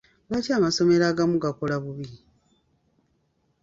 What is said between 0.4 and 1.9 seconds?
amasomero agamu gakola